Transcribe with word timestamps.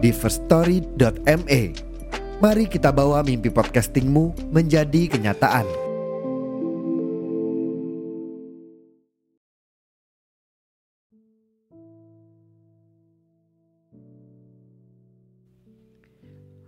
di 0.00 0.16
firststory.me. 0.16 1.62
Mari 2.40 2.64
kita 2.72 2.88
bawa 2.88 3.20
mimpi 3.20 3.52
podcastingmu 3.52 4.48
menjadi 4.48 5.12
kenyataan. 5.12 5.68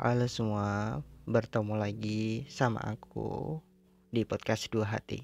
Halo 0.00 0.26
semua, 0.26 0.98
bertemu 1.28 1.74
lagi 1.78 2.50
sama 2.50 2.82
aku 2.82 3.62
di 4.10 4.26
podcast 4.26 4.66
Dua 4.74 4.90
Hati. 4.90 5.22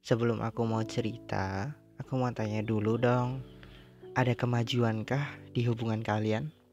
Sebelum 0.00 0.40
aku 0.40 0.64
mau 0.64 0.80
cerita, 0.86 1.76
aku 2.00 2.16
mau 2.16 2.32
tanya 2.32 2.64
dulu 2.64 2.96
dong, 2.96 3.44
ada 4.16 4.32
kemajuankah 4.32 5.52
di 5.52 5.66
hubungan 5.66 6.00
kalian? 6.00 6.63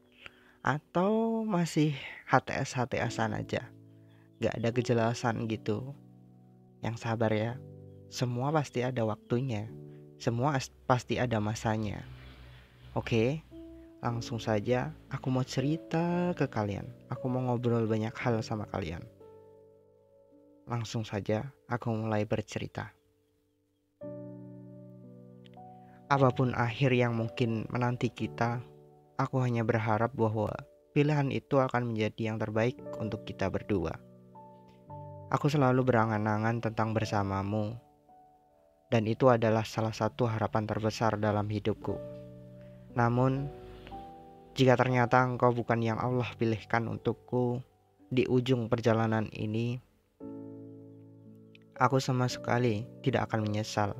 Atau 0.62 1.42
masih 1.42 1.98
HTS 2.30 2.78
HTSan 2.78 3.34
aja? 3.34 3.66
Gak 4.38 4.54
ada 4.62 4.70
kejelasan 4.70 5.50
gitu. 5.50 5.90
Yang 6.86 7.02
sabar 7.02 7.34
ya, 7.34 7.58
semua 8.06 8.54
pasti 8.54 8.86
ada 8.86 9.02
waktunya, 9.02 9.66
semua 10.22 10.54
pasti 10.86 11.18
ada 11.18 11.42
masanya. 11.42 12.06
Oke, 12.94 13.42
langsung 13.98 14.38
saja 14.38 14.94
aku 15.10 15.34
mau 15.34 15.42
cerita 15.42 16.30
ke 16.38 16.46
kalian. 16.46 16.86
Aku 17.10 17.26
mau 17.26 17.42
ngobrol 17.42 17.90
banyak 17.90 18.14
hal 18.14 18.38
sama 18.46 18.70
kalian. 18.70 19.02
Langsung 20.70 21.02
saja 21.02 21.50
aku 21.66 21.90
mulai 21.90 22.22
bercerita. 22.22 22.94
Apa 26.06 26.30
pun 26.30 26.54
akhir 26.54 26.94
yang 26.94 27.18
mungkin 27.18 27.66
menanti 27.66 28.14
kita, 28.14 28.62
aku 29.22 29.38
hanya 29.40 29.62
berharap 29.62 30.10
bahwa 30.18 30.50
pilihan 30.92 31.30
itu 31.30 31.62
akan 31.62 31.94
menjadi 31.94 32.34
yang 32.34 32.38
terbaik 32.42 32.76
untuk 32.98 33.22
kita 33.22 33.48
berdua. 33.48 33.96
Aku 35.32 35.48
selalu 35.48 35.86
berangan-angan 35.86 36.60
tentang 36.60 36.92
bersamamu, 36.92 37.78
dan 38.92 39.08
itu 39.08 39.32
adalah 39.32 39.64
salah 39.64 39.96
satu 39.96 40.28
harapan 40.28 40.68
terbesar 40.68 41.16
dalam 41.16 41.48
hidupku. 41.48 41.96
Namun, 42.92 43.48
jika 44.52 44.76
ternyata 44.76 45.24
engkau 45.24 45.56
bukan 45.56 45.80
yang 45.80 45.96
Allah 45.96 46.28
pilihkan 46.36 46.84
untukku 46.84 47.64
di 48.12 48.28
ujung 48.28 48.68
perjalanan 48.68 49.32
ini, 49.32 49.80
aku 51.80 51.96
sama 51.96 52.28
sekali 52.28 52.84
tidak 53.00 53.32
akan 53.32 53.48
menyesal, 53.48 53.96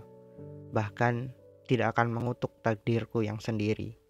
bahkan 0.76 1.32
tidak 1.64 1.96
akan 1.96 2.12
mengutuk 2.12 2.52
takdirku 2.60 3.24
yang 3.24 3.40
sendiri. 3.40 4.01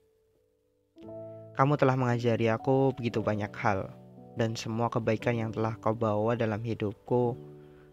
Kamu 1.53 1.77
telah 1.77 1.97
mengajari 1.97 2.49
aku 2.49 2.97
begitu 2.97 3.21
banyak 3.21 3.53
hal, 3.61 3.93
dan 4.41 4.57
semua 4.57 4.89
kebaikan 4.89 5.37
yang 5.37 5.51
telah 5.53 5.77
kau 5.77 5.93
bawa 5.93 6.33
dalam 6.37 6.65
hidupku 6.65 7.37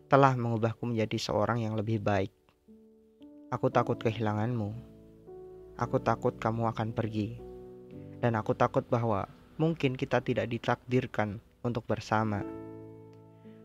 telah 0.07 0.33
mengubahku 0.33 0.87
menjadi 0.87 1.19
seorang 1.19 1.61
yang 1.61 1.75
lebih 1.75 1.99
baik. 1.99 2.31
Aku 3.51 3.67
takut 3.67 3.99
kehilanganmu. 3.99 4.71
Aku 5.79 5.99
takut 5.99 6.35
kamu 6.39 6.71
akan 6.71 6.91
pergi 6.91 7.49
dan 8.19 8.35
aku 8.35 8.51
takut 8.51 8.83
bahwa 8.85 9.25
mungkin 9.55 9.95
kita 9.95 10.19
tidak 10.19 10.51
ditakdirkan 10.51 11.39
untuk 11.63 11.87
bersama. 11.87 12.43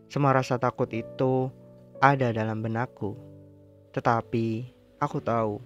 Semua 0.07 0.31
rasa 0.31 0.55
takut 0.55 0.87
itu 0.95 1.51
ada 1.99 2.31
dalam 2.31 2.63
benakku, 2.63 3.19
tetapi 3.91 4.71
aku 4.99 5.19
tahu 5.19 5.59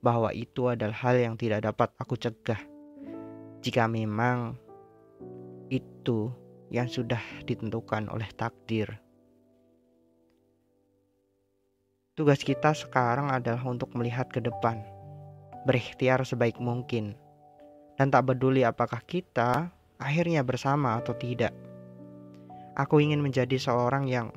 bahwa 0.00 0.32
itu 0.32 0.68
adalah 0.68 0.96
hal 0.96 1.16
yang 1.20 1.36
tidak 1.36 1.64
dapat 1.64 1.92
aku 2.00 2.16
cegah. 2.16 2.73
Jika 3.64 3.88
memang 3.88 4.60
itu 5.72 6.28
yang 6.68 6.84
sudah 6.84 7.24
ditentukan 7.48 8.12
oleh 8.12 8.28
takdir. 8.36 9.00
Tugas 12.12 12.44
kita 12.44 12.76
sekarang 12.76 13.32
adalah 13.32 13.64
untuk 13.64 13.96
melihat 13.96 14.28
ke 14.28 14.44
depan, 14.44 14.84
berikhtiar 15.64 16.20
sebaik 16.28 16.60
mungkin 16.60 17.16
dan 17.96 18.12
tak 18.12 18.28
peduli 18.28 18.68
apakah 18.68 19.00
kita 19.00 19.72
akhirnya 19.96 20.44
bersama 20.44 21.00
atau 21.00 21.16
tidak. 21.16 21.56
Aku 22.76 23.00
ingin 23.00 23.24
menjadi 23.24 23.56
seorang 23.56 24.04
yang 24.04 24.28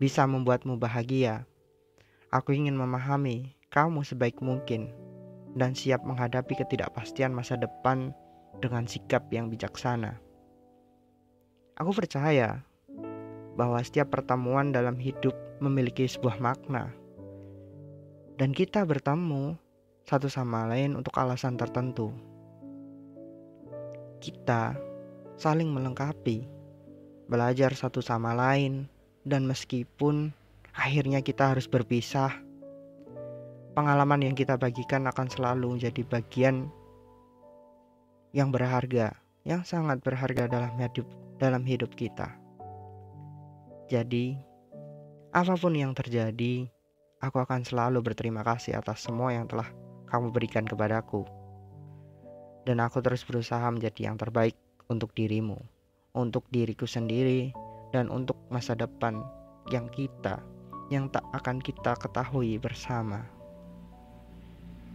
bisa 0.00 0.24
membuatmu 0.24 0.80
bahagia. 0.80 1.44
Aku 2.32 2.56
ingin 2.56 2.72
memahami 2.72 3.52
kamu 3.68 4.00
sebaik 4.00 4.40
mungkin 4.40 4.96
dan 5.52 5.76
siap 5.76 6.08
menghadapi 6.08 6.56
ketidakpastian 6.56 7.36
masa 7.36 7.60
depan 7.60 8.16
dengan 8.60 8.88
sikap 8.88 9.28
yang 9.32 9.52
bijaksana. 9.52 10.20
Aku 11.76 11.92
percaya 11.92 12.64
bahwa 13.56 13.80
setiap 13.84 14.12
pertemuan 14.12 14.72
dalam 14.72 14.96
hidup 14.96 15.36
memiliki 15.60 16.08
sebuah 16.08 16.40
makna, 16.40 16.92
dan 18.36 18.52
kita 18.52 18.84
bertemu 18.84 19.56
satu 20.04 20.28
sama 20.28 20.68
lain 20.68 20.96
untuk 20.96 21.16
alasan 21.16 21.56
tertentu 21.56 22.12
kita 24.26 24.74
saling 25.36 25.70
melengkapi, 25.70 26.48
belajar 27.28 27.70
satu 27.76 28.00
sama 28.00 28.32
lain, 28.32 28.88
dan 29.22 29.44
meskipun 29.44 30.32
akhirnya 30.72 31.20
kita 31.20 31.52
harus 31.54 31.68
berpisah, 31.68 32.32
pengalaman 33.76 34.26
yang 34.26 34.34
kita 34.34 34.56
bagikan 34.56 35.04
akan 35.06 35.28
selalu 35.28 35.78
menjadi 35.78 36.02
bagian 36.08 36.72
yang 38.34 38.50
berharga, 38.50 39.14
yang 39.46 39.62
sangat 39.62 40.02
berharga 40.02 40.50
dalam 40.50 40.74
hidup 40.78 41.06
dalam 41.36 41.62
hidup 41.62 41.92
kita. 41.94 42.32
Jadi, 43.86 44.34
apa 45.30 45.54
pun 45.54 45.76
yang 45.76 45.92
terjadi, 45.94 46.66
aku 47.22 47.38
akan 47.38 47.62
selalu 47.62 48.02
berterima 48.02 48.42
kasih 48.42 48.78
atas 48.80 49.04
semua 49.04 49.30
yang 49.36 49.46
telah 49.46 49.68
kamu 50.10 50.32
berikan 50.32 50.64
kepadaku 50.66 51.26
dan 52.66 52.82
aku 52.82 52.98
terus 52.98 53.22
berusaha 53.22 53.62
menjadi 53.70 54.10
yang 54.10 54.18
terbaik 54.18 54.58
untuk 54.90 55.14
dirimu, 55.14 55.56
untuk 56.18 56.42
diriku 56.50 56.84
sendiri, 56.84 57.54
dan 57.94 58.10
untuk 58.10 58.34
masa 58.50 58.74
depan 58.74 59.22
yang 59.70 59.86
kita, 59.94 60.42
yang 60.90 61.06
tak 61.06 61.22
akan 61.30 61.62
kita 61.62 61.94
ketahui 61.94 62.58
bersama. 62.58 63.22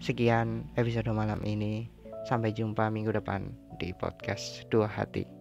Sekian 0.04 0.68
episode 0.76 1.08
malam 1.16 1.40
ini. 1.48 2.01
Sampai 2.26 2.54
jumpa 2.54 2.88
minggu 2.94 3.10
depan 3.14 3.50
di 3.82 3.90
podcast 3.98 4.66
Dua 4.70 4.86
Hati. 4.86 5.41